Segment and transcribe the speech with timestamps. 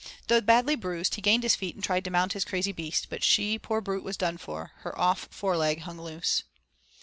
[0.29, 3.05] Though badly bruised, he gained his feet and tried to mount his crazy beast.
[3.07, 6.41] But she, poor brute, was done for her off fore leg hung loose.